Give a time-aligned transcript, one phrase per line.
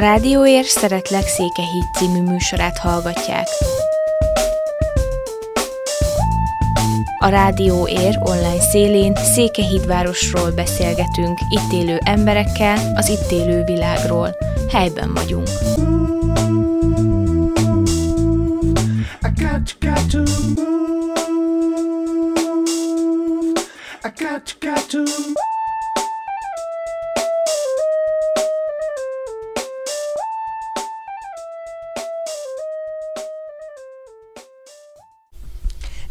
[0.00, 3.46] Rádióér Szeretlek Székehíd című műsorát hallgatják.
[7.18, 14.36] A Rádió Ér online szélén Székehídvárosról beszélgetünk, itt élő emberekkel, az itt élő világról.
[14.70, 15.48] Helyben vagyunk.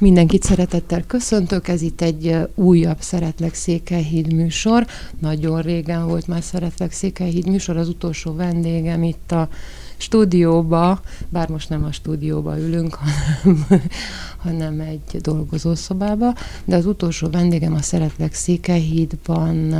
[0.09, 4.87] Mindenkit szeretettel köszöntök, ez itt egy újabb Szeretlek Székelyhíd műsor.
[5.19, 9.49] Nagyon régen volt már Szeretlek Székelyhíd műsor, az utolsó vendégem itt a
[9.97, 13.67] stúdióba, bár most nem a stúdióba ülünk, hanem,
[14.45, 16.33] hanem egy dolgozószobába,
[16.65, 19.73] de az utolsó vendégem a Szeretlek Székelyhídban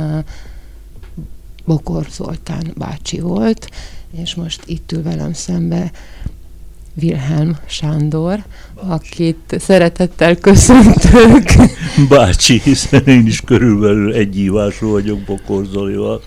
[1.64, 3.70] Bokor Zoltán bácsi volt,
[4.10, 5.90] és most itt ül velem szembe
[7.02, 8.38] Wilhelm Sándor,
[8.74, 8.88] Bácsi.
[8.88, 11.42] akit szeretettel köszöntök.
[12.08, 16.22] Bácsi, hiszen én is körülbelül egy ívású vagyok Bokorzolival.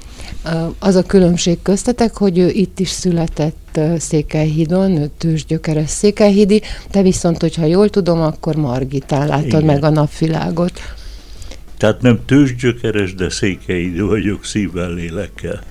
[0.79, 7.66] Az a különbség köztetek, hogy ő itt is született Székelyhídon, tőzsgyökeres Székelyhídi, te viszont, hogyha
[7.66, 9.63] jól tudom, akkor Margitán Igen.
[9.63, 10.71] meg a napvilágot.
[11.77, 15.61] Tehát nem tőzsgyökeres, de Székelyhídi vagyok szívvel, lélekkel.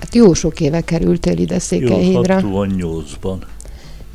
[0.00, 2.38] Hát jó sok éve kerültél ide Székelyhídra.
[2.38, 3.36] Jó, 68-ban.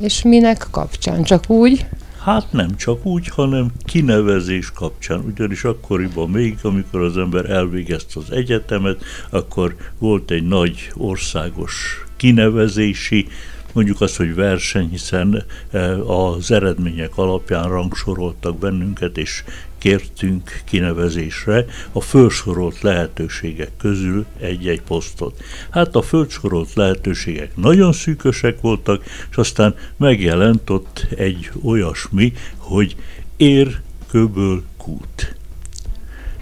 [0.00, 1.22] És minek kapcsán?
[1.22, 1.86] Csak úgy?
[2.22, 8.30] Hát nem csak úgy, hanem kinevezés kapcsán, ugyanis akkoriban még, amikor az ember elvégezte az
[8.30, 13.26] egyetemet, akkor volt egy nagy országos kinevezési
[13.72, 19.44] mondjuk azt, hogy verseny, hiszen eh, az eredmények alapján rangsoroltak bennünket, és
[19.80, 25.42] kértünk kinevezésre a felsorolt lehetőségek közül egy-egy posztot.
[25.70, 32.96] Hát a felsorolt lehetőségek nagyon szűkösek voltak, és aztán megjelent ott egy olyasmi, hogy
[33.36, 33.80] ér
[34.10, 35.36] köböl kút.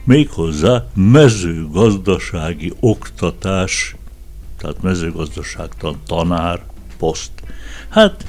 [0.05, 3.97] Méghozzá mezőgazdasági oktatás,
[4.59, 6.62] tehát mezőgazdaságtan tanár,
[6.98, 7.31] poszt.
[7.88, 8.26] Hát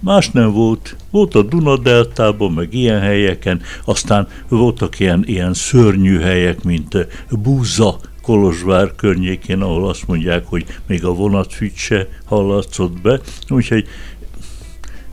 [0.00, 0.96] más nem volt.
[1.10, 8.94] Volt a Dunadeltában, meg ilyen helyeken, aztán voltak ilyen, ilyen szörnyű helyek, mint Búza, Kolozsvár
[8.96, 13.20] környékén, ahol azt mondják, hogy még a vonatfügy se hallatszott be.
[13.48, 13.86] Úgyhogy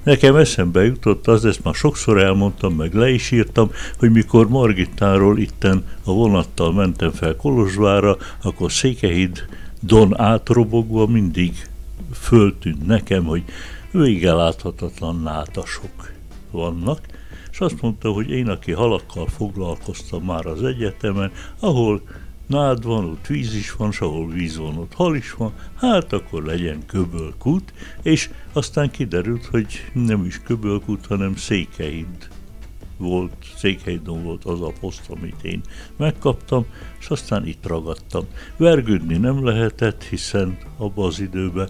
[0.03, 5.37] Nekem eszembe jutott az, ezt már sokszor elmondtam, meg le is írtam, hogy mikor Margittáról
[5.37, 9.45] itten a vonattal mentem fel Kolozsvára, akkor Székehíd
[9.79, 11.53] Don átrobogva mindig
[12.13, 13.43] föltűnt nekem, hogy
[13.91, 16.11] vége láthatatlan nátasok
[16.51, 16.99] vannak,
[17.51, 22.01] és azt mondta, hogy én, aki halakkal foglalkoztam már az egyetemen, ahol
[22.47, 26.13] nád van, ott víz is van, és ahol víz van, ott hal is van, hát
[26.13, 32.29] akkor legyen köbölkút, és aztán kiderült, hogy nem is köbölkút, hanem székehid
[32.97, 35.61] volt, Székhelydon volt az a poszt, amit én
[35.97, 36.65] megkaptam,
[36.99, 38.25] és aztán itt ragadtam.
[38.57, 41.69] Vergődni nem lehetett, hiszen abban az időben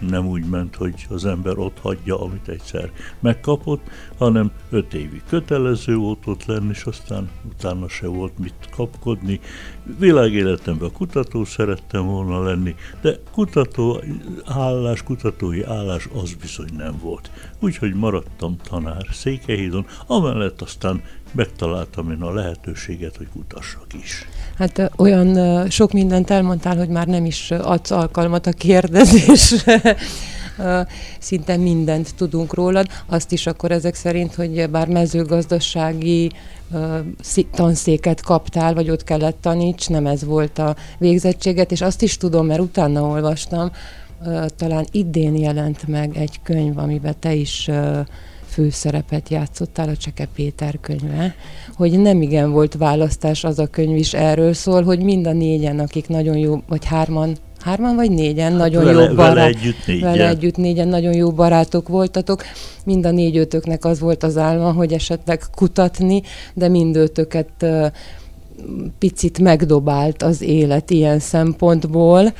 [0.00, 3.82] nem úgy ment, hogy az ember ott hagyja, amit egyszer megkapott,
[4.18, 9.40] hanem öt évi kötelező volt ott lenni, és aztán utána se volt mit kapkodni.
[9.98, 14.02] Világéletemben kutató szerettem volna lenni, de kutató
[14.44, 17.30] állás, kutatói állás az bizony nem volt.
[17.60, 24.26] Úgyhogy maradtam tanár Székelyhídon, amellett aztán megtaláltam én a lehetőséget, hogy kutassak is.
[24.58, 29.96] Hát olyan sok mindent elmondtál, hogy már nem is adsz alkalmat a kérdezésre.
[31.18, 32.86] Szinte mindent tudunk rólad.
[33.06, 36.30] Azt is akkor ezek szerint, hogy bár mezőgazdasági
[37.52, 42.46] tanszéket kaptál, vagy ott kellett taníts, nem ez volt a végzettséget, és azt is tudom,
[42.46, 43.70] mert utána olvastam,
[44.56, 47.70] talán idén jelent meg egy könyv, amiben te is
[48.48, 51.34] főszerepet játszottál, a Cseke Péter könyve,
[51.76, 55.78] hogy nem igen volt választás, az a könyv is erről szól, hogy mind a négyen,
[55.78, 59.86] akik nagyon jó, vagy hárman, hárman vagy négyen, hát nagyon vele, jó barát, vele együtt
[59.86, 60.10] négyen.
[60.10, 62.42] Vele együtt négyen, nagyon jó barátok voltatok.
[62.84, 66.22] Mind a négy ötöknek az volt az álma, hogy esetleg kutatni,
[66.54, 67.86] de mindötöket uh,
[68.98, 72.32] picit megdobált az élet ilyen szempontból.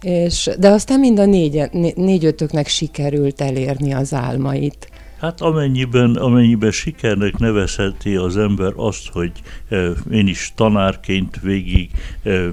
[0.00, 1.62] És, de aztán mind a négy,
[1.94, 4.88] négy ötöknek sikerült elérni az álmait.
[5.18, 9.32] Hát amennyiben, amennyiben sikernek nevezheti az ember azt, hogy
[9.68, 11.90] e, én is tanárként végig
[12.22, 12.50] e,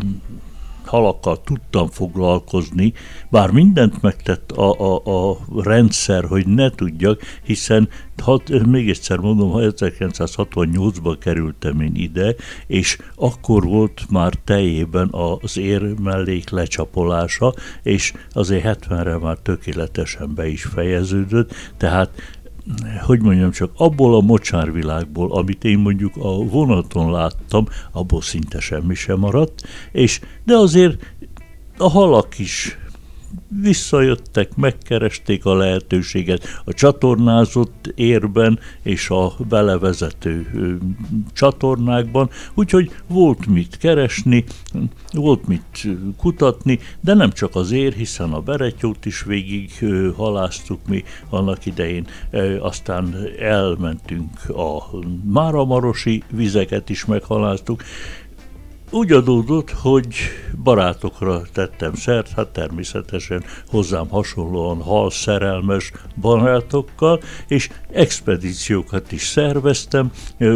[0.86, 2.94] halakkal tudtam foglalkozni,
[3.30, 9.52] bár mindent megtett a, a, a rendszer, hogy ne tudjak, hiszen hat, még egyszer mondom,
[9.54, 12.36] 1968-ban kerültem én ide,
[12.68, 20.48] és akkor volt már teljében az ér mellék lecsapolása, és azért 70-re már tökéletesen be
[20.48, 22.42] is fejeződött, tehát
[23.02, 28.94] hogy mondjam csak, abból a mocsárvilágból, amit én mondjuk a vonaton láttam, abból szinte semmi
[28.94, 31.14] sem maradt, és de azért
[31.78, 32.78] a halak is
[33.62, 36.62] visszajöttek, megkeresték a lehetőséget.
[36.66, 40.48] A csatornázott érben és a belevezető
[41.34, 44.44] csatornákban, úgyhogy volt mit keresni,
[45.12, 45.88] volt mit
[46.18, 49.72] kutatni, de nem csak az ér, hiszen a beretyót is végig
[50.16, 52.08] haláztuk mi annak idején,
[52.60, 54.84] aztán elmentünk a
[55.24, 57.84] Máramarosi vizeket is meghaláztuk,
[58.94, 60.16] úgy adódott, hogy
[60.64, 70.12] barátokra tettem szert, hát természetesen hozzám hasonlóan hal szerelmes barátokkal, és expedíciókat is szerveztem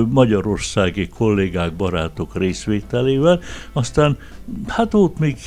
[0.09, 3.39] magyarországi kollégák, barátok részvételével,
[3.73, 4.17] aztán
[4.67, 5.37] hát volt még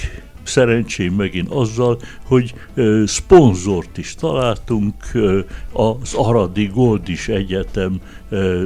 [0.43, 5.41] szerencsém megint azzal, hogy ö, szponzort is találtunk, ö,
[5.73, 8.01] az Aradi Goldis Egyetem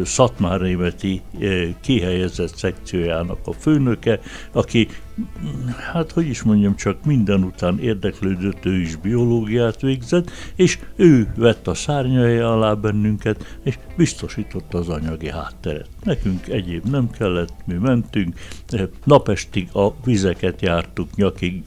[0.05, 1.23] Szatmárnémeti
[1.81, 4.21] kihelyezett szekciójának a főnöke,
[4.53, 4.89] aki
[5.93, 11.67] hát hogy is mondjam, csak minden után érdeklődött, ő is biológiát végzett, és ő vett
[11.67, 15.89] a szárnyai alá bennünket, és biztosította az anyagi hátteret.
[16.03, 18.39] Nekünk egyéb nem kellett, mi mentünk,
[19.05, 21.63] napestig a vizeket jártuk nyakig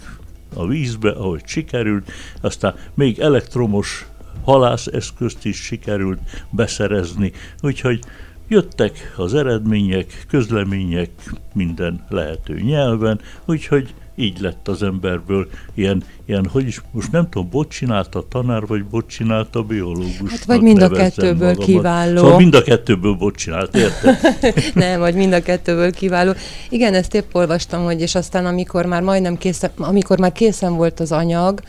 [0.53, 2.11] a vízbe, ahogy sikerült,
[2.41, 4.05] aztán még elektromos
[4.43, 7.99] halászeszközt is sikerült beszerezni, úgyhogy
[8.47, 11.09] Jöttek az eredmények, közlemények
[11.53, 17.49] minden lehető nyelven, úgyhogy így lett az emberből ilyen, ilyen hogy is, most nem tudom,
[17.49, 20.31] bot csinálta a tanár, vagy bot csinálta a biológus.
[20.31, 21.65] Hát vagy mind a kettőből magamat.
[21.65, 22.17] kiváló.
[22.17, 24.17] Szóval mind a kettőből bot csinált, érted?
[24.73, 26.31] nem, vagy mind a kettőből kiváló.
[26.69, 30.99] Igen, ezt épp olvastam, hogy és aztán amikor már majdnem készen, amikor már készen volt
[30.99, 31.61] az anyag,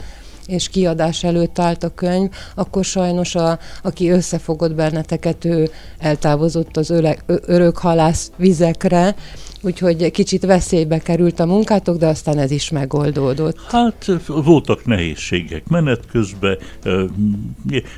[0.48, 6.90] és kiadás előtt állt a könyv, akkor sajnos a, aki összefogott benneteket, ő eltávozott az
[6.90, 9.14] öreg, örökhalász vizekre,
[9.62, 13.60] úgyhogy kicsit veszélybe került a munkátok, de aztán ez is megoldódott.
[13.68, 16.58] Hát voltak nehézségek menet közben,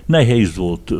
[0.06, 0.92] nehéz volt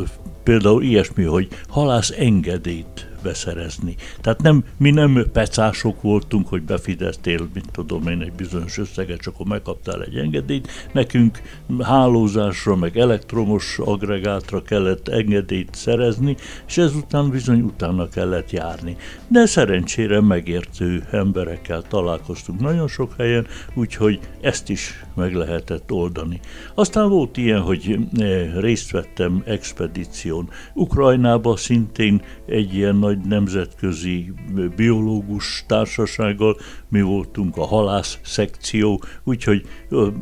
[0.42, 3.94] például ilyesmi, hogy halász engedélyt beszerezni.
[4.20, 9.34] Tehát nem, mi nem pecások voltunk, hogy befideztél, mit tudom én, egy bizonyos összeget, csak
[9.34, 10.68] akkor megkaptál egy engedélyt.
[10.92, 11.42] Nekünk
[11.80, 16.36] hálózásra, meg elektromos agregátra kellett engedélyt szerezni,
[16.66, 18.96] és ezután bizony utána kellett járni.
[19.28, 26.40] De szerencsére megértő emberekkel találkoztunk nagyon sok helyen, úgyhogy ezt is meg lehetett oldani.
[26.74, 30.48] Aztán volt ilyen, hogy eh, részt vettem expedíción.
[30.74, 34.32] Ukrajnába szintén egy ilyen nagy nemzetközi
[34.76, 36.56] biológus társasággal,
[36.88, 39.68] mi voltunk a halász szekció, úgyhogy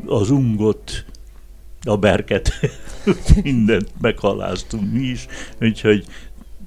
[0.07, 1.05] az ungot
[1.83, 2.53] a berket,
[3.43, 5.27] mindent meghaláztunk mi is,
[5.61, 6.07] úgyhogy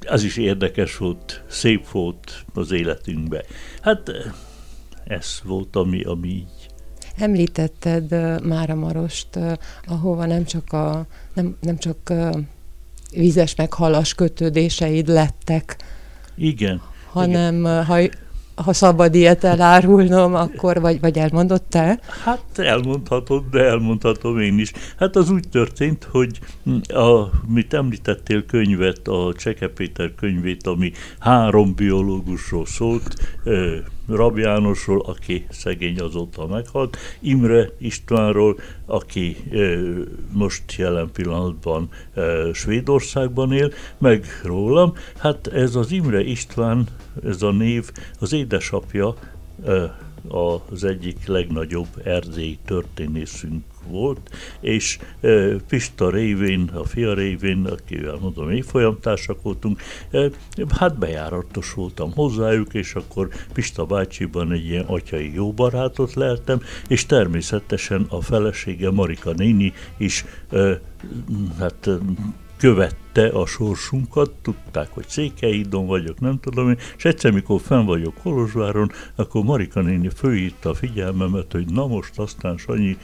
[0.07, 3.43] az is érdekes volt, szép volt az életünkbe.
[3.81, 4.11] Hát
[5.03, 6.69] ez volt, ami, ami így
[7.17, 8.11] Említetted
[8.43, 9.39] Mára Marost,
[9.85, 12.13] ahova nem csak, a, nem, nem csak
[13.11, 15.77] vízes meg halas kötődéseid lettek,
[16.45, 16.81] igen.
[17.11, 17.85] Hanem igen.
[17.85, 17.99] ha
[18.55, 21.99] ha szabad ilyet elárulnom, akkor vagy, vagy elmondott te?
[22.23, 24.71] Hát elmondhatod, de elmondhatom én is.
[24.97, 26.39] Hát az úgy történt, hogy
[26.87, 33.13] a, mit említettél könyvet, a Cseke Péter könyvét, ami három biológusról szólt,
[34.07, 39.37] Rab Jánosról, aki szegény azóta meghalt, Imre Istvánról, aki
[40.31, 41.89] most jelen pillanatban
[42.53, 44.93] Svédországban él, meg rólam.
[45.17, 46.87] Hát ez az Imre István,
[47.23, 49.15] ez a név, az édesapja
[50.69, 54.99] az egyik legnagyobb erdélyi történészünk volt, és
[55.67, 59.81] Pista révén, a fia révén, akivel mondom, évfolyamtársak voltunk,
[60.77, 67.05] hát bejáratos voltam hozzájuk, és akkor Pista bácsiban egy ilyen atyai jó barátot leltem, és
[67.05, 70.25] természetesen a felesége Marika néni is
[71.59, 71.89] hát
[72.61, 78.13] követte a sorsunkat, tudták, hogy Székelyidon vagyok, nem tudom én, és egyszer, mikor fenn vagyok
[78.23, 82.97] Kolozsváron, akkor Marika néni fölírta a figyelmemet, hogy na most aztán Sanyi,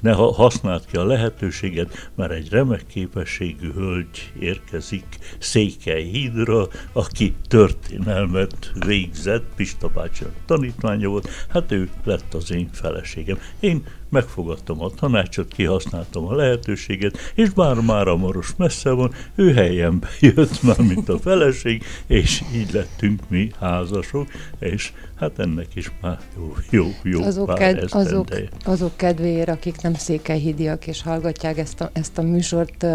[0.00, 5.04] ne használd ki a lehetőséget, mert egy remek képességű hölgy érkezik
[5.38, 13.38] Székely hídra, aki történelmet végzett, Pista bácsi tanítványa volt, hát ő lett az én feleségem.
[13.60, 19.52] Én megfogadtam a tanácsot, kihasználtam a lehetőséget, és bár már a maros messze van, ő
[19.54, 24.26] helyembe jött már, mint a feleség, és így lettünk mi házasok,
[24.58, 28.26] és hát ennek is már jó, jó, jó azok, ked, azok,
[28.64, 32.86] azok kedvéért, akik nem székelyhidiak és hallgatják ezt a, ezt a műsort,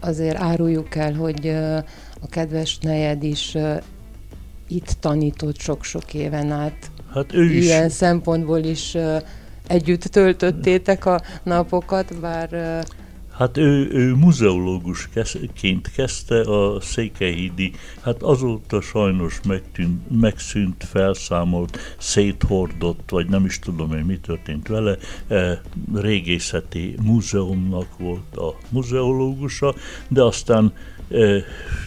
[0.00, 1.48] azért áruljuk el, hogy
[2.20, 3.56] a kedves nejed is
[4.68, 6.90] itt tanított sok-sok éven át.
[7.14, 7.64] Hát ő is.
[7.64, 8.96] Ilyen szempontból is
[9.66, 12.84] együtt töltöttétek a napokat, bár...
[13.38, 23.28] Hát ő, ő muzeológusként kezdte a Székelyhídi, hát azóta sajnos megtűnt, megszűnt, felszámolt, széthordott, vagy
[23.28, 24.96] nem is tudom én mi történt vele,
[25.28, 25.60] e,
[25.94, 29.74] régészeti múzeumnak volt a muzeológusa,
[30.08, 30.72] de aztán
[31.10, 31.16] e,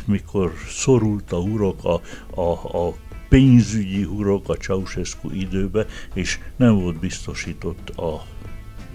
[0.05, 2.01] mikor szorult a urok a,
[2.41, 2.93] a, a
[3.29, 8.24] pénzügyi urok a Ceausescu időbe, és nem volt biztosított a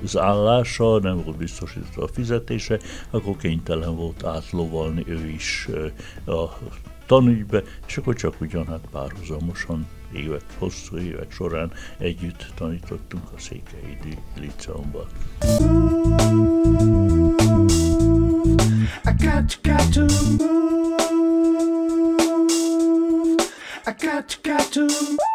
[0.05, 2.79] az állása, nem volt biztosított a fizetése,
[3.11, 5.69] akkor kénytelen volt átlovalni ő is
[6.26, 6.49] a
[7.07, 14.19] tanügybe, és akkor csak ugyan hát párhuzamosan évek, hosszú évek során együtt tanítottunk a Székelyidi
[14.41, 15.07] Liceumban.
[19.05, 20.00] I got, got to
[20.38, 20.63] move.
[24.43, 25.34] Got, to.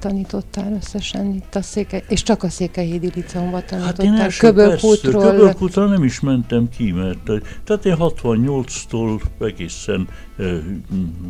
[0.00, 3.82] Tanítottál összesen itt a széke, és csak a Székelyhédi Liceumban tanítottál?
[3.84, 5.22] Hát én első, Köbölkútról...
[5.22, 7.30] Köbölkútra nem is mentem ki, mert
[7.64, 10.58] tehát én 68-tól egészen, eh,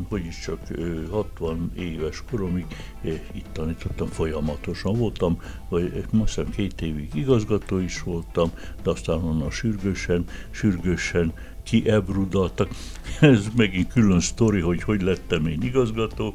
[0.08, 2.66] hogy is csak eh, 60 éves koromig
[3.04, 4.98] eh, itt tanítottam folyamatosan.
[4.98, 8.50] Voltam, vagy most hiszem két évig igazgató is voltam,
[8.82, 12.68] de aztán onnan sürgősen, sürgősen kiebrudaltak.
[13.20, 16.34] Ez megint külön sztori, hogy hogy lettem én igazgató,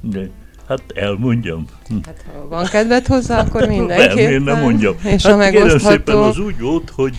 [0.00, 0.30] de
[0.70, 1.64] Hát elmondjam.
[2.04, 4.14] Hát ha van kedved hozzá, akkor mindenképpen.
[4.24, 4.94] Nem, én nem mondjam.
[5.04, 5.78] És hát a megosztható...
[5.78, 7.14] szépen az úgy volt, hogy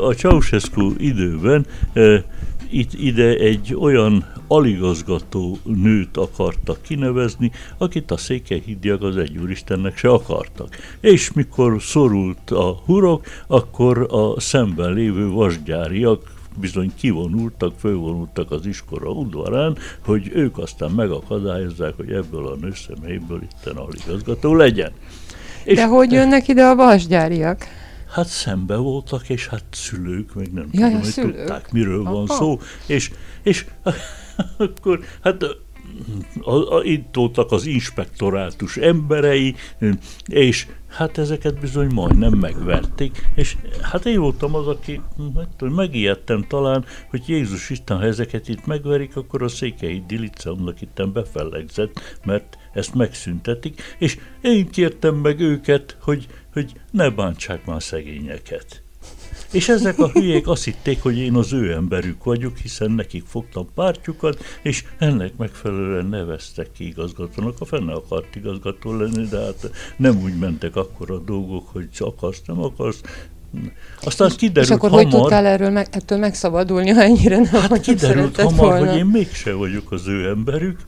[0.00, 1.66] a Ceausescu időben
[2.70, 10.76] itt ide egy olyan aligazgató nőt akartak kinevezni, akit a székelyhídiak az egyúristennek se akartak.
[11.00, 19.10] És mikor szorult a hurok, akkor a szemben lévő vasgyáriak bizony kivonultak, fölvonultak az iskola
[19.10, 24.92] udvarán, hogy ők aztán megakadályozzák, hogy ebből a nőszemélyből itten aligazgató legyen.
[25.64, 27.66] És De hogy jönnek ide a vasgyáriak?
[28.10, 31.36] Hát szembe voltak, és hát szülők, meg nem ja, tudom, hogy szülők.
[31.36, 32.12] tudták, miről Aha.
[32.12, 33.10] van szó, és,
[33.42, 33.66] és
[34.58, 35.44] akkor hát
[36.40, 39.54] a, a, itt voltak az inspektorátus emberei,
[40.26, 45.00] és hát ezeket bizony majdnem megverték, és hát én voltam az, aki
[45.36, 51.08] hát, megijedtem talán, hogy Jézus Isten, ha ezeket itt megverik, akkor a székei Diliceumnak itt
[51.12, 58.82] befellegzett, mert ezt megszüntetik, és én kértem meg őket, hogy, hogy ne bántsák már szegényeket.
[59.52, 63.68] És ezek a hülyék azt hitték, hogy én az ő emberük vagyok, hiszen nekik fogtam
[63.74, 67.54] pártjukat, és ennek megfelelően neveztek ki igazgatónak.
[67.58, 72.42] A fenne akart igazgató lenni, de hát nem úgy mentek akkor a dolgok, hogy akarsz,
[72.46, 73.00] nem akarsz,
[74.02, 77.80] aztán kiderült És akkor hamar, hogy tudtál erről meg, ettől megszabadulni, ha ennyire nem Hát
[77.80, 78.88] kiderült hamar, volna.
[78.88, 80.78] hogy én mégse vagyok az ő emberük,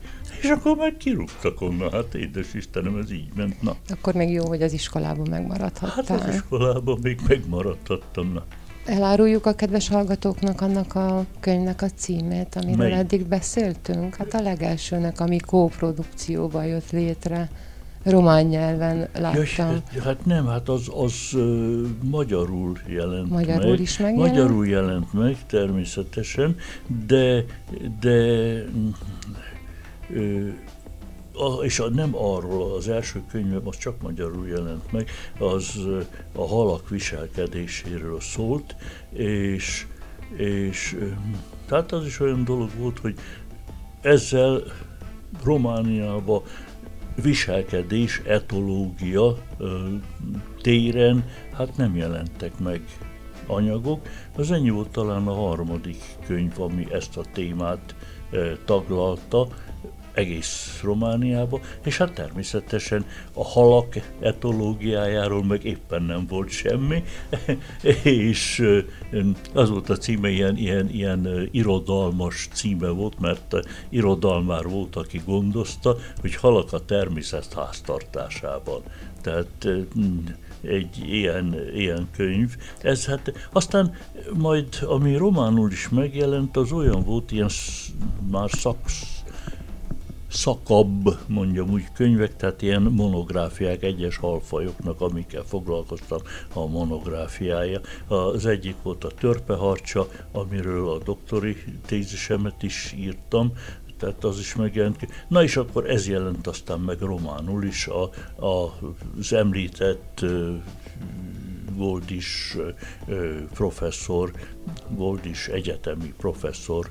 [0.43, 3.75] és akkor meg kirúgtak onnan, hát édes Istenem, ez így ment, na.
[3.89, 6.17] Akkor még jó, hogy az iskolában megmaradhattál.
[6.17, 8.43] Hát az iskolában még megmaradhattam, na.
[8.85, 12.99] Eláruljuk a kedves hallgatóknak annak a könyvnek a címét, amiről Mely?
[12.99, 14.15] eddig beszéltünk.
[14.15, 17.49] Hát a legelsőnek, ami kóprodukcióban jött létre.
[18.03, 19.81] Román nyelven láttam.
[19.95, 23.79] Ja, hát nem, hát az, az uh, magyarul jelent magyarul meg.
[23.79, 24.15] is meg.
[24.15, 26.55] Magyarul jelent meg, természetesen,
[27.07, 27.45] de,
[27.99, 28.53] de
[31.33, 35.79] a, és a, nem arról, az első könyvem, az csak magyarul jelent meg, az
[36.35, 38.75] a halak viselkedéséről szólt,
[39.13, 39.87] és,
[40.35, 40.97] és
[41.67, 43.15] tehát az is olyan dolog volt, hogy
[44.01, 44.63] ezzel
[45.43, 46.43] Romániába
[47.21, 49.37] viselkedés, etológia
[50.61, 52.81] téren hát nem jelentek meg
[53.47, 54.07] anyagok.
[54.35, 57.95] Az ennyi volt talán a harmadik könyv, ami ezt a témát
[58.65, 59.47] taglalta,
[60.13, 67.03] egész Romániába, és hát természetesen a halak etológiájáról meg éppen nem volt semmi,
[68.03, 68.63] és
[69.53, 73.55] az volt a címe, ilyen, ilyen, ilyen irodalmas címe volt, mert
[73.89, 78.81] irodalmár volt, aki gondozta, hogy halak a természet háztartásában.
[79.21, 79.67] Tehát
[80.63, 82.55] egy ilyen, ilyen könyv.
[82.81, 83.95] Ez hát aztán
[84.33, 87.49] majd, ami románul is megjelent, az olyan volt, ilyen
[88.31, 89.23] már szaksz,
[90.33, 96.19] szakabb, mondjam úgy, könyvek, tehát ilyen monográfiák egyes halfajoknak, amikkel foglalkoztam
[96.53, 97.81] a monográfiája.
[98.07, 103.53] Az egyik volt a törpeharcsa, amiről a doktori tézisemet is írtam,
[104.03, 105.07] tehát az is megjelent.
[105.27, 108.03] Na és akkor ez jelent aztán meg románul is a,
[108.45, 108.79] a,
[109.19, 110.25] az említett
[111.75, 112.57] Goldis
[113.53, 114.31] professzor,
[114.89, 116.89] Goldis egyetemi professzor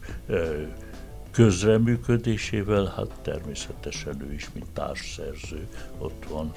[1.30, 6.52] közreműködésével, hát természetesen ő is, mint társszerző ott van.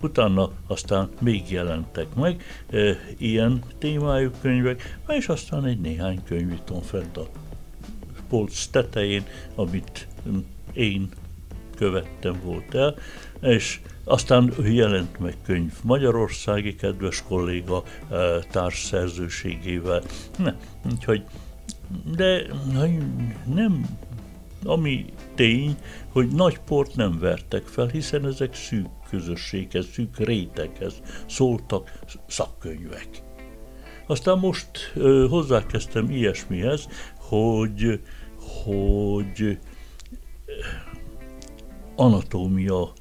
[0.00, 6.72] Utána aztán még jelentek meg e, ilyen témájú könyvek, és aztán egy néhány könyv itt
[6.84, 7.26] fent a
[8.28, 10.08] polc tetején, amit
[10.72, 11.08] én
[11.76, 12.94] követtem volt el,
[13.40, 17.82] és aztán jelent meg könyv Magyarországi kedves kolléga
[18.50, 20.02] társszerzőségével.
[20.38, 20.54] Ne,
[20.92, 21.24] úgyhogy
[22.16, 22.46] de
[23.54, 23.98] nem,
[24.64, 25.04] ami
[25.34, 25.76] tény,
[26.12, 30.94] hogy nagy port nem vertek fel, hiszen ezek szűk közösséghez, szűk réteghez
[31.26, 33.08] szóltak szakkönyvek.
[34.06, 38.00] Aztán most ö, hozzákezdtem ilyesmihez, hogy,
[38.64, 39.58] hogy
[41.96, 42.92] anatómia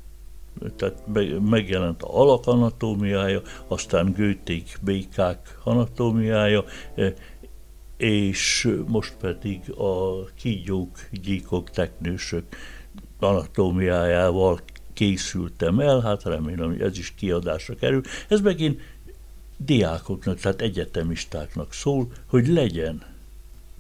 [0.76, 1.04] tehát
[1.50, 6.64] megjelent a alak anatómiája, aztán gőték, békák anatómiája,
[7.98, 12.44] és most pedig a kígyók, gyíkok, teknősök
[13.20, 14.60] anatómiájával
[14.94, 18.02] készültem el, hát remélem, hogy ez is kiadásra kerül.
[18.28, 18.82] Ez megint
[19.58, 23.15] diákoknak, tehát egyetemistáknak szól, hogy legyen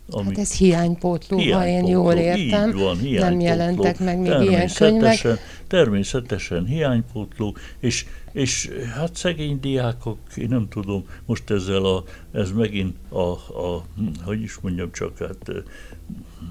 [0.09, 2.69] ami hát ez hiánypótló, hiánypótló, ha én jól értem.
[2.69, 2.97] Így van,
[3.29, 5.27] nem jelentek meg még ilyen könyvek.
[5.67, 12.95] Természetesen hiánypótló, és, és hát szegény diákok, én nem tudom, most ezzel a, ez megint
[13.09, 13.31] a,
[13.61, 13.85] a
[14.23, 15.51] hogy is mondjam csak, hát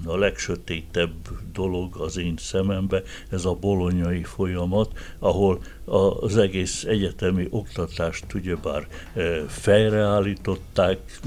[0.04, 1.12] a legsötétebb
[1.52, 5.62] dolog az én szemembe, ez a bolonyai folyamat, ahol
[6.20, 8.86] az egész egyetemi oktatást ugyebár
[9.48, 11.20] fejreállították,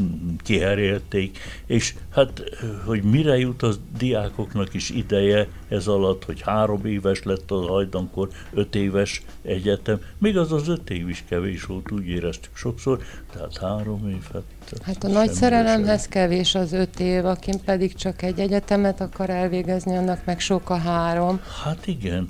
[0.44, 2.44] kiherélték, és hát,
[2.86, 8.30] hogy mire jut a diákoknak is ideje ez alatt, hogy három éves lett az hajdankor,
[8.54, 13.00] öt éves egyetem, még az az öt év is kevés volt, úgy éreztük sokszor,
[13.32, 14.44] tehát három év, hát
[14.82, 16.10] Hát a nagy szerelemhez sem.
[16.10, 20.78] kevés az öt év, akin pedig csak egy egyetemet akar elvégezni, annak meg sok a
[20.78, 21.42] három.
[21.64, 22.28] Hát igen,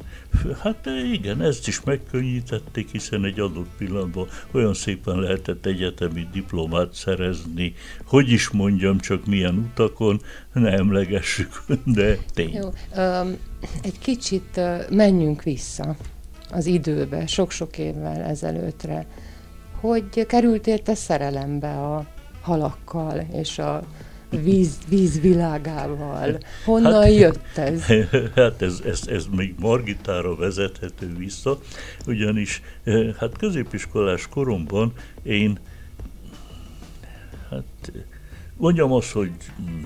[0.59, 7.73] hát igen, ezt is megkönnyítették, hiszen egy adott pillanatban olyan szépen lehetett egyetemi diplomát szerezni,
[8.05, 10.21] hogy is mondjam, csak milyen utakon,
[10.53, 12.53] ne emlegessük, de tény.
[12.53, 13.37] Jó, um,
[13.81, 15.95] egy kicsit menjünk vissza
[16.51, 19.05] az időbe, sok-sok évvel ezelőttre.
[19.79, 22.05] Hogy kerültél te szerelembe a
[22.41, 23.83] halakkal és a
[24.29, 26.37] víz, vízvilágával.
[26.65, 27.85] Honnan hát, jött ez?
[28.35, 31.59] Hát ez, ez, ez még Margitára vezethető vissza,
[32.07, 32.61] ugyanis
[33.17, 34.93] hát középiskolás koromban
[35.23, 35.59] én
[37.49, 37.91] hát
[38.57, 39.31] mondjam azt, hogy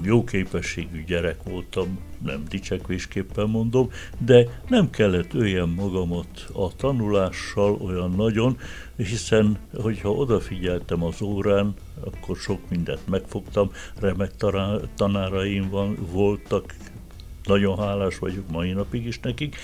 [0.03, 8.11] jó képességű gyerek voltam, nem dicsekvésképpen mondom, de nem kellett öljem magamat a tanulással olyan
[8.11, 8.57] nagyon,
[8.95, 14.31] hiszen hogyha odafigyeltem az órán, akkor sok mindent megfogtam, remek
[14.95, 16.75] tanáraim van, voltak,
[17.51, 19.55] nagyon hálás vagyok mai napig is nekik,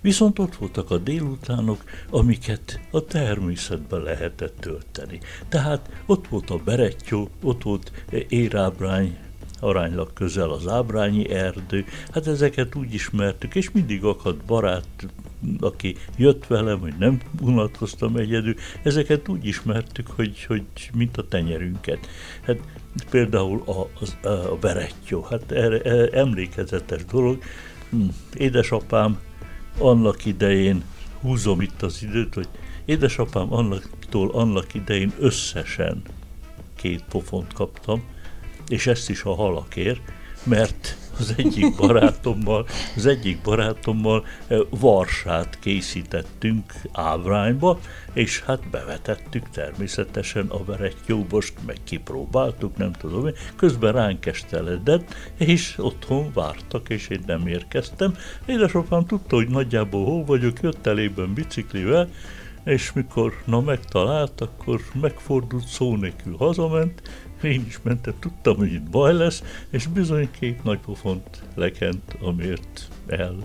[0.00, 5.20] viszont ott voltak a délutánok, amiket a természetbe lehetett tölteni.
[5.48, 7.92] Tehát ott volt a berettyó, ott volt
[8.28, 9.18] érábrány,
[9.60, 14.88] aránylag közel az ábrányi erdő, hát ezeket úgy ismertük, és mindig akadt barát,
[15.60, 20.64] aki jött velem, hogy nem unatkoztam egyedül, ezeket úgy ismertük, hogy, hogy
[20.94, 22.08] mint a tenyerünket.
[22.42, 22.58] Hát
[23.10, 27.38] például a, a, a berettyó, hát erre, erre emlékezetes dolog.
[27.90, 28.02] Hm,
[28.34, 29.18] édesapám
[29.78, 30.84] annak idején,
[31.20, 32.48] húzom itt az időt, hogy
[32.84, 36.02] édesapám annaktól annak idején összesen
[36.76, 38.02] két pofont kaptam,
[38.68, 40.00] és ezt is a halakért,
[40.42, 47.78] mert az egyik barátommal, az egyik barátommal eh, varsát készítettünk ábrányba,
[48.12, 55.74] és hát bevetettük természetesen a verettyóbost, meg kipróbáltuk, nem tudom én, közben ránk esteledett, és
[55.78, 58.16] otthon vártak, és én nem érkeztem.
[58.46, 62.08] Édesapám tudta, hogy nagyjából hol vagyok, jött elében biciklivel,
[62.64, 67.02] és mikor na megtalált, akkor megfordult szó nélkül hazament,
[67.42, 72.88] én is mentem, tudtam, hogy itt baj lesz, és bizony két nagy pofont lekent, amiért
[73.06, 73.36] el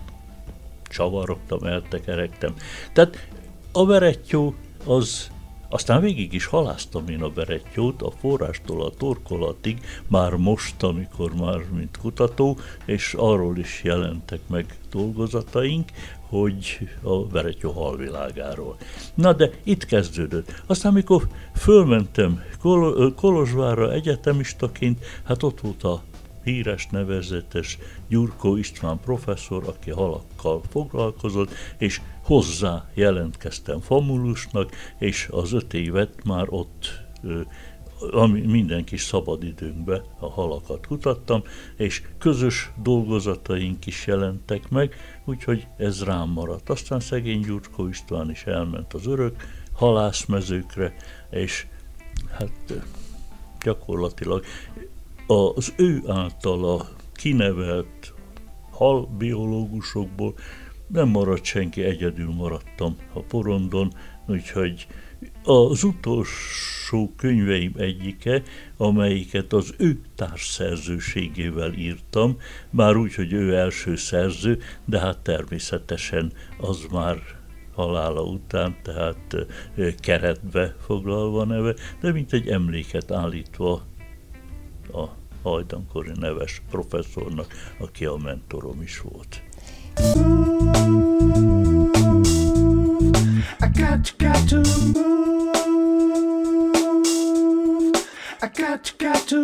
[0.82, 2.54] csavarogtam, eltekerektem.
[2.92, 3.28] Tehát
[3.72, 5.30] a verettyó az
[5.72, 11.60] aztán végig is haláztam én a berettyót a forrástól a torkolatig, már most, amikor már
[11.74, 15.90] mint kutató, és arról is jelentek meg dolgozataink,
[16.32, 18.76] hogy a berettyó halvilágáról.
[19.14, 20.62] Na de itt kezdődött.
[20.66, 26.02] Aztán, amikor fölmentem Kol- Kolozsvárra egyetemistaként, hát ott volt a
[26.44, 35.74] híres nevezetes Gyurkó István professzor, aki halakkal foglalkozott, és hozzá jelentkeztem famulusnak, és az öt
[35.74, 37.02] évet már ott
[38.10, 41.42] ami minden kis szabadidőnkbe a halakat kutattam,
[41.76, 46.70] és közös dolgozataink is jelentek meg, úgyhogy ez rám maradt.
[46.70, 49.36] Aztán szegény Gyurkó István is elment az örök
[49.72, 50.94] halászmezőkre,
[51.30, 51.66] és
[52.30, 52.72] hát
[53.62, 54.44] gyakorlatilag
[55.54, 58.14] az ő általa kinevelt
[58.70, 60.34] halbiológusokból
[60.86, 63.92] nem maradt senki, egyedül maradtam a porondon,
[64.26, 64.86] úgyhogy
[65.44, 68.42] az utolsó könyveim egyike,
[68.76, 72.36] amelyiket az ő társszerzőségével írtam,
[72.70, 77.18] már úgy, hogy ő első szerző, de hát természetesen az már
[77.74, 79.36] halála után, tehát
[80.00, 83.82] keretbe foglalva neve, de mint egy emléket állítva
[84.92, 85.04] a
[85.42, 87.46] hajdankori neves professzornak,
[87.78, 89.42] aki a mentorom is volt.
[89.98, 91.11] I
[93.92, 94.56] got, got to
[94.94, 95.52] move.
[98.40, 99.42] I got, got to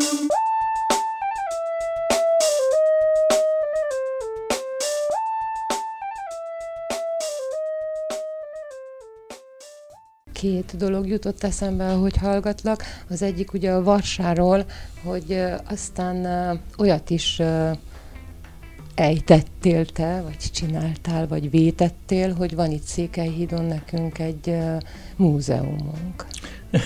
[10.32, 12.82] két dolog jutott eszembe, hogy hallgatlak.
[13.10, 14.64] Az egyik ugye a Varsáról,
[15.04, 16.26] hogy aztán
[16.78, 17.42] olyat is
[18.98, 24.54] ejtettél te, vagy csináltál, vagy vétettél, hogy van itt Székelyhídon nekünk egy
[25.16, 26.26] múzeumunk.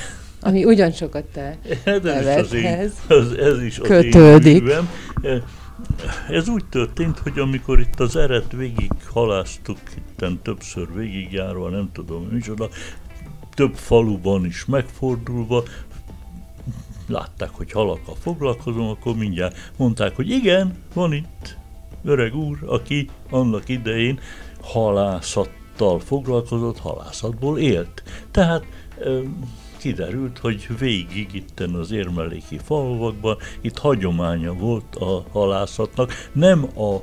[0.41, 4.63] Ami ugyansokat te hát ez, is az az, ez is kötődik.
[4.63, 4.85] Az
[5.23, 5.43] én
[6.29, 12.23] ez úgy történt, hogy amikor itt az eret végig haláztuk, itten többször végigjárva, nem tudom
[12.23, 12.69] micsoda,
[13.55, 15.63] több faluban is megfordulva,
[17.07, 21.61] látták, hogy halakkal foglalkozom, akkor mindjárt mondták, hogy igen, van itt
[22.05, 24.21] öreg úr, aki annak idején
[24.63, 28.03] halászattal foglalkozott, halászatból élt.
[28.31, 28.65] Tehát
[29.83, 36.97] kiderült, hogy végig itten az érmeléki falvakban itt hagyománya volt a halászatnak, nem a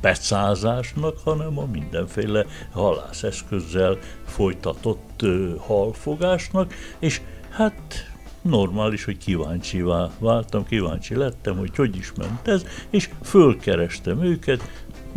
[0.00, 5.24] pecázásnak, hanem a mindenféle halászeszközzel folytatott
[5.58, 8.13] halfogásnak, és hát
[8.44, 14.62] normális, hogy kíváncsivá váltam, kíváncsi lettem, hogy hogy is ment ez, és fölkerestem őket,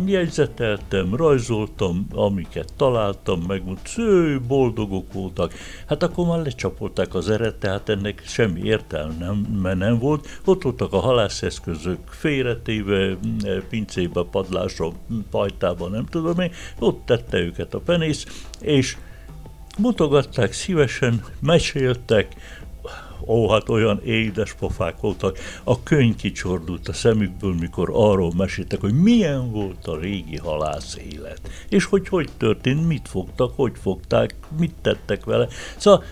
[0.06, 5.52] jegyzeteltem, rajzoltam, amiket találtam, meg sző, boldogok voltak.
[5.86, 10.40] Hát akkor már lecsapolták az eret, tehát ennek semmi értelme nem volt.
[10.44, 13.16] Ott voltak a halászeszközök félretéve,
[13.68, 14.92] pincébe, padlásra,
[15.30, 18.96] pajtába, nem tudom én, ott tette őket a penész, és
[19.78, 22.34] mutogatták szívesen, meséltek,
[23.28, 28.94] ó, hát olyan édes pofák voltak, a könyv kicsordult a szemükből, mikor arról meséltek, hogy
[28.94, 34.74] milyen volt a régi halász élet, és hogy hogy történt, mit fogtak, hogy fogták, mit
[34.82, 35.48] tettek vele.
[35.76, 36.04] Szóval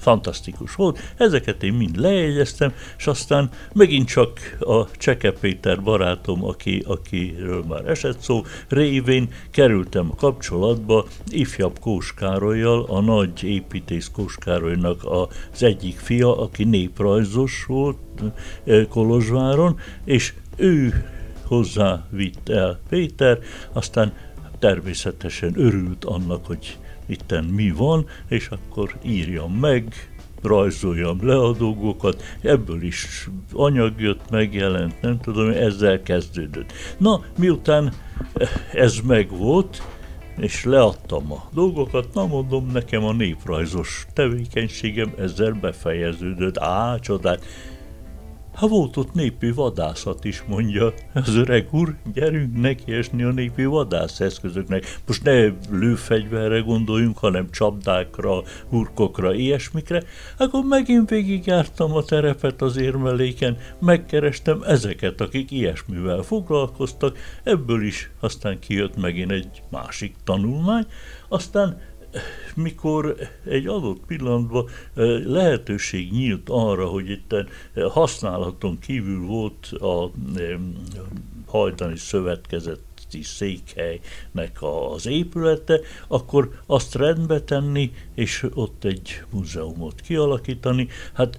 [0.00, 0.98] fantasztikus volt.
[1.16, 7.86] Ezeket én mind lejegyeztem, és aztán megint csak a Cseke Péter barátom, aki, akiről már
[7.86, 16.40] esett szó, révén kerültem a kapcsolatba ifjabb Kóskárolyjal, a nagy építész Kóskárolynak az egyik fia,
[16.40, 17.98] aki néprajzos volt
[18.88, 21.04] Kolozsváron, és ő
[21.46, 23.38] hozzá vitt el Péter,
[23.72, 24.12] aztán
[24.58, 26.78] természetesen örült annak, hogy
[27.10, 30.10] itten mi van, és akkor írjam meg,
[30.42, 36.72] rajzoljam le a dolgokat, ebből is anyag jött, megjelent, nem tudom, ezzel kezdődött.
[36.98, 37.92] Na, miután
[38.72, 39.82] ez megvolt,
[40.36, 46.58] és leadtam a dolgokat, na mondom, nekem a néprajzos tevékenységem ezzel befejeződött.
[46.58, 47.44] Á, csodát!
[48.60, 53.64] Ha volt ott népi vadászat is, mondja az öreg úr, gyerünk neki esni a népi
[53.64, 54.98] vadászeszközöknek.
[55.06, 60.02] Most ne lőfegyverre gondoljunk, hanem csapdákra, hurkokra, ilyesmikre.
[60.36, 68.58] Akkor megint végigjártam a terepet az érmeléken, megkerestem ezeket, akik ilyesmivel foglalkoztak, ebből is aztán
[68.58, 70.86] kijött megint egy másik tanulmány,
[71.28, 71.80] aztán
[72.54, 77.34] mikor egy adott pillanatban eh, lehetőség nyílt arra, hogy itt
[77.90, 80.10] használaton kívül volt a
[81.46, 82.80] hajdani szövetkezet
[83.22, 90.88] székhelynek az épülete, akkor azt rendbe tenni, és ott egy múzeumot kialakítani.
[91.12, 91.38] Hát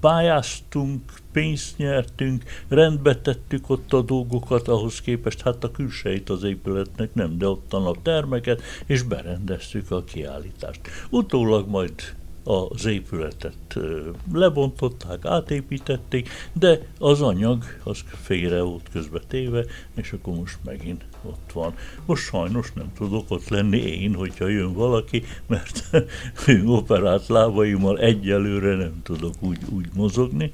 [0.00, 7.14] pályáztunk, pénzt nyertünk, rendbe tettük ott a dolgokat, ahhoz képest hát a külsejét az épületnek
[7.14, 10.80] nem, de ott a termeket, és berendeztük a kiállítást.
[11.10, 11.94] Utólag majd
[12.44, 13.78] az épületet
[14.32, 21.50] lebontották, átépítették, de az anyag az félre volt közbe téve, és akkor most megint ott
[21.52, 21.74] van.
[22.06, 25.90] Most sajnos nem tudok ott lenni én, hogyha jön valaki, mert
[26.66, 30.50] operált lábaimmal egyelőre nem tudok úgy, úgy mozogni,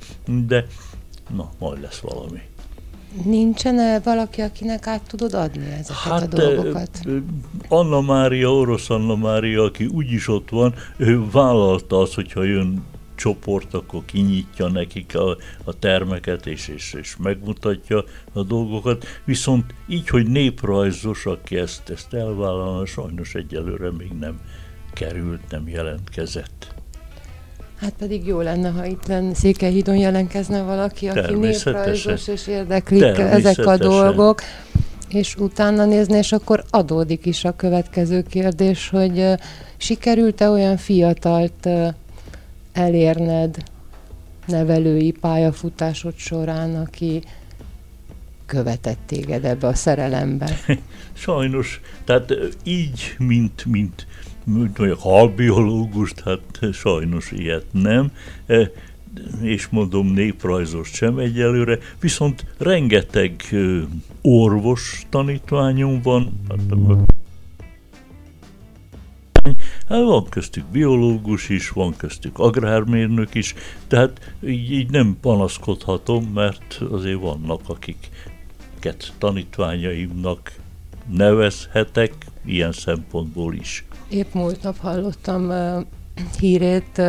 [0.47, 0.67] de
[1.37, 2.41] na, majd lesz valami.
[3.25, 7.01] Nincsen -e valaki, akinek át tudod adni ezeket hát, a dolgokat?
[7.69, 12.85] Anna Mária, orosz Anna Mária, aki úgyis ott van, ő vállalta az, hogyha jön
[13.17, 19.07] csoport, akkor kinyitja nekik a, a termeket, és, és, és megmutatja a dolgokat.
[19.25, 24.41] Viszont így, hogy néprajzos, aki ezt, ezt elvállalna, sajnos egyelőre még nem
[24.93, 26.75] került, nem jelentkezett.
[27.81, 33.77] Hát pedig jó lenne, ha itt Székelyhídon jelentkezne valaki, aki néprajzos és érdeklik ezek a
[33.77, 34.41] dolgok,
[35.09, 39.33] és utána nézni, és akkor adódik is a következő kérdés, hogy
[39.77, 41.69] sikerült-e olyan fiatalt
[42.77, 43.63] elérned
[44.47, 47.23] nevelői pályafutásod során, aki
[48.47, 50.59] követett téged ebbe a szerelembe?
[51.13, 52.35] Sajnos, tehát
[52.65, 54.07] így, mint, mint
[54.45, 58.13] mondjuk halbiológus, hát sajnos ilyet nem,
[59.43, 63.43] és mondom néprajzos sem egyelőre, viszont rengeteg
[64.23, 66.41] orvos tanítványom van,
[69.89, 73.55] Hát van köztük biológus is, van köztük agrármérnök is,
[73.87, 80.53] tehát így, így nem panaszkodhatom, mert azért vannak, akiket tanítványaimnak
[81.13, 82.13] nevezhetek,
[82.45, 83.85] ilyen szempontból is.
[84.09, 85.53] Épp múlt nap hallottam
[86.41, 87.03] hírét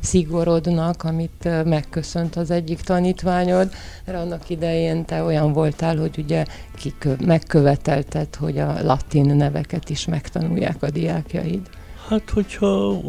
[0.00, 3.70] Szigorodnak, amit megköszönt az egyik tanítványod,
[4.06, 6.44] mert annak idején te olyan voltál, hogy ugye
[6.76, 11.68] kikö- megkövetelted, hogy a latin neveket is megtanulják a diákjaid.
[12.08, 13.00] Hát, hogyha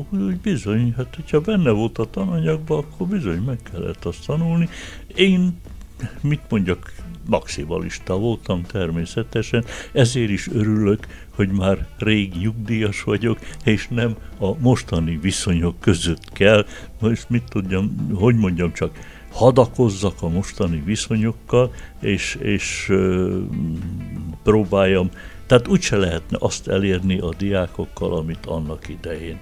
[0.42, 4.70] bizony, hát hogyha benne volt a tananyagban, akkor bizony meg kellett azt tanulni.
[5.16, 5.58] Én,
[6.22, 6.94] mit mondjak,
[7.26, 15.18] maximalista voltam természetesen, ezért is örülök, hogy már rég nyugdíjas vagyok, és nem a mostani
[15.18, 16.66] viszonyok között kell,
[17.00, 18.98] most mit tudjam, hogy mondjam csak,
[19.32, 23.40] hadakozzak a mostani viszonyokkal, és, és ö,
[24.44, 25.10] próbáljam,
[25.48, 29.40] tehát úgyse lehetne azt elérni a diákokkal, amit annak idején.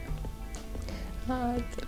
[1.27, 1.83] Hát,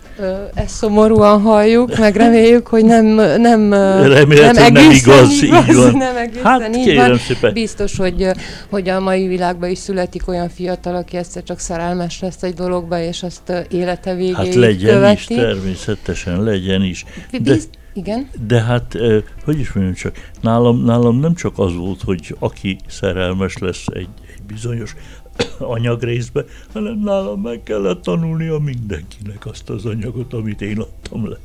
[0.54, 3.06] ezt szomorúan halljuk, meg reméljük, hogy nem,
[3.40, 5.96] nem, Remélem, nem, nem igaz, igaz, így van.
[5.96, 7.18] Nem egészen hát, így van.
[7.18, 7.52] Szépen.
[7.52, 8.30] Biztos, hogy,
[8.70, 13.00] hogy a mai világban is születik olyan fiatal, aki egyszer csak szerelmes lesz egy dologba,
[13.00, 15.34] és azt élete végéig Hát legyen követi.
[15.34, 17.04] is, természetesen legyen is.
[17.30, 18.28] De, Bizt, igen.
[18.46, 18.96] De hát,
[19.44, 24.08] hogy is mondjam csak, nálam, nálam nem csak az volt, hogy aki szerelmes lesz egy,
[24.34, 24.94] egy bizonyos
[25.58, 31.36] anyagrészbe, hanem nálam meg kellett tanulnia mindenkinek azt az anyagot, amit én adtam le.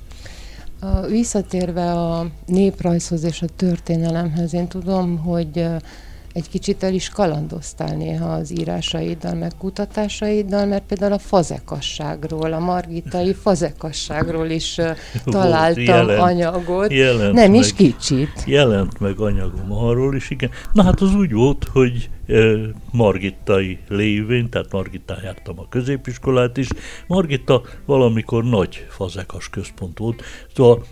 [1.08, 5.66] Visszatérve a néprajzhoz és a történelemhez, én tudom, hogy
[6.34, 12.60] egy kicsit el is kalandoztál néha az írásaiddal, meg kutatásaiddal, mert például a fazekasságról, a
[12.60, 14.78] margitai fazekasságról is
[15.26, 16.92] találtam jelent, anyagot.
[16.92, 18.44] Jelent Nem meg, is kicsit.
[18.46, 20.50] Jelent meg anyagom arról is, igen.
[20.74, 22.10] Na hát az úgy volt, hogy
[22.92, 26.68] Margittai lévén, tehát Margittán jártam a középiskolát is.
[27.08, 30.24] Margitta valamikor nagy fazekas központ volt,
[30.56, 30.84] szóval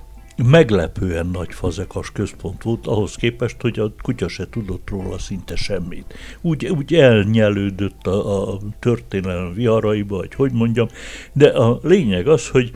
[0.43, 6.13] meglepően nagy fazekas központ volt, ahhoz képest, hogy a kutya se tudott róla szinte semmit.
[6.41, 10.87] Úgy, úgy elnyelődött a, a történelem viharaiba, vagy hogy mondjam,
[11.33, 12.71] de a lényeg az, hogy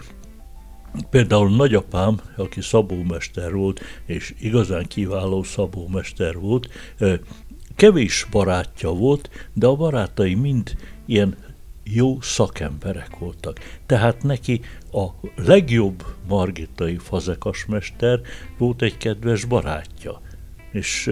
[1.10, 6.70] Például nagyapám, aki szabómester volt, és igazán kiváló szabómester volt,
[7.76, 11.36] kevés barátja volt, de a barátai mind ilyen
[11.84, 13.60] jó szakemberek voltak.
[13.86, 18.22] Tehát neki a legjobb margitai fazekasmester
[18.58, 20.22] volt egy kedves barátja,
[20.72, 21.12] és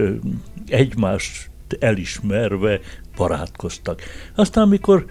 [0.66, 2.80] egymást elismerve
[3.16, 4.02] barátkoztak.
[4.34, 5.06] Aztán, amikor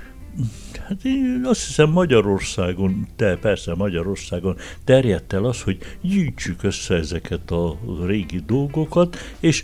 [0.87, 7.51] Hát én azt hiszem Magyarországon, de persze Magyarországon terjedt el az, hogy gyűjtsük össze ezeket
[7.51, 9.63] a régi dolgokat, és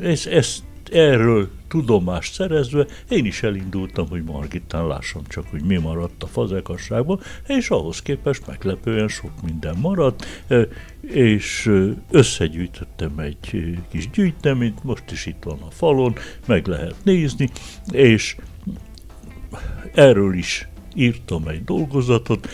[0.00, 6.22] ez, ezt erről tudomást szerezve én is elindultam, hogy Margitán lássam csak, hogy mi maradt
[6.22, 10.26] a fazekasságban, és ahhoz képest meglepően sok minden maradt,
[11.00, 11.72] és
[12.10, 16.14] összegyűjtöttem egy kis gyűjteményt, most is itt van a falon,
[16.46, 17.50] meg lehet nézni,
[17.90, 18.36] és
[19.94, 22.48] erről is írtam egy dolgozatot,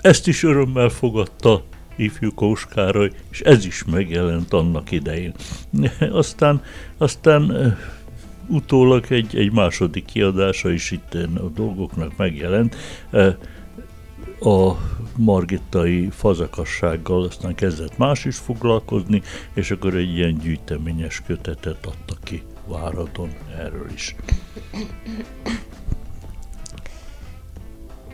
[0.00, 1.64] ezt is örömmel fogadta
[1.96, 5.34] ifjú Kóskároly, és ez is megjelent annak idején.
[6.10, 6.62] Aztán,
[6.96, 7.76] aztán
[8.48, 12.76] utólag egy, egy második kiadása is itt a dolgoknak megjelent,
[14.40, 14.72] a
[15.16, 19.22] margittai fazakassággal aztán kezdett más is foglalkozni,
[19.54, 24.16] és akkor egy ilyen gyűjteményes kötetet adtak ki Váradon erről is.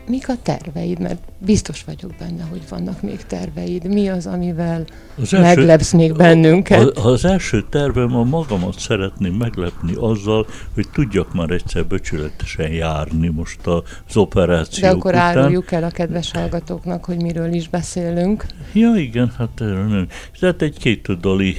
[0.07, 0.99] Mik a terveid?
[0.99, 3.87] Mert biztos vagyok benne, hogy vannak még terveid.
[3.87, 4.85] Mi az, amivel
[5.21, 6.97] az első, meglepsz még bennünket?
[6.97, 13.27] A, az első tervem a magamat szeretném meglepni azzal, hogy tudjak már egyszer becsületesen járni
[13.27, 15.37] most az operáció De akkor után.
[15.37, 18.45] áruljuk el a kedves hallgatóknak, hogy miről is beszélünk.
[18.73, 20.07] Ja, igen, hát nem.
[20.39, 21.57] Tehát egy két dali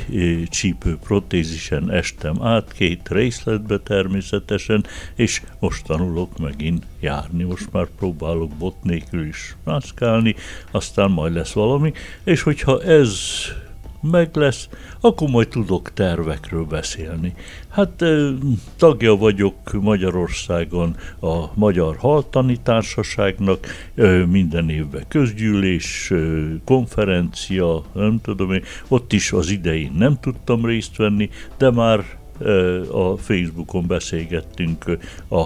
[0.48, 7.42] csípő protézisen estem át, két részletbe természetesen, és most tanulok megint járni.
[7.42, 7.86] Most már
[8.34, 10.34] próbálok bot nélkül is mászkálni,
[10.70, 11.92] aztán majd lesz valami,
[12.24, 13.18] és hogyha ez
[14.10, 14.68] meg lesz,
[15.00, 17.34] akkor majd tudok tervekről beszélni.
[17.68, 18.04] Hát
[18.76, 23.66] tagja vagyok Magyarországon a Magyar Haltani Társaságnak,
[24.28, 26.12] minden évben közgyűlés,
[26.64, 32.04] konferencia, nem tudom én, ott is az idején nem tudtam részt venni, de már
[32.92, 35.42] a Facebookon beszélgettünk a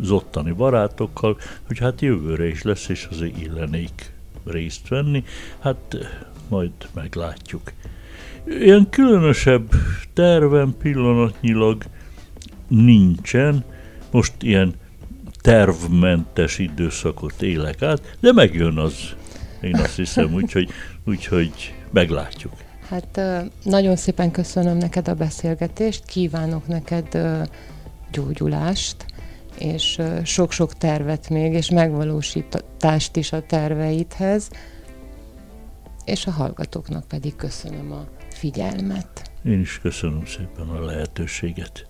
[0.00, 4.12] az ottani barátokkal, hogy hát jövőre is lesz, és azért illenék
[4.44, 5.24] részt venni,
[5.58, 5.96] hát
[6.48, 7.72] majd meglátjuk.
[8.46, 9.70] Ilyen különösebb
[10.12, 11.84] tervem pillanatnyilag
[12.68, 13.64] nincsen,
[14.10, 14.74] most ilyen
[15.40, 18.94] tervmentes időszakot élek át, de megjön az,
[19.60, 20.70] én azt hiszem, úgyhogy,
[21.04, 22.52] úgyhogy meglátjuk.
[22.88, 23.20] Hát
[23.62, 27.18] nagyon szépen köszönöm neked a beszélgetést, kívánok neked
[28.12, 29.06] gyógyulást,
[29.58, 34.50] és sok-sok tervet még, és megvalósítást is a terveidhez,
[36.04, 39.30] és a hallgatóknak pedig köszönöm a figyelmet.
[39.44, 41.86] Én is köszönöm szépen a lehetőséget.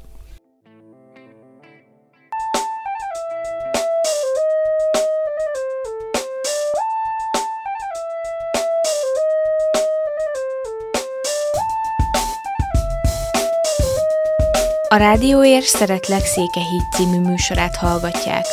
[14.98, 18.44] Rádióér Szeretlek Székehíd című műsorát hallgatják.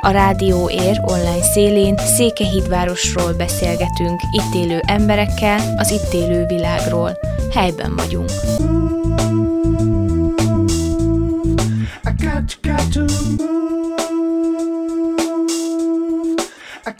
[0.00, 7.18] A Rádió Ér online szélén Székehídvárosról beszélgetünk, itt élő emberekkel, az itt élő világról.
[7.52, 8.30] Helyben vagyunk.
[12.04, 12.14] I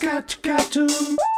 [0.04, 1.31] got, to got, to.